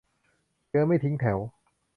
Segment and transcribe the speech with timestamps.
[0.67, 1.37] เชื้อไม่ทิ้งแถว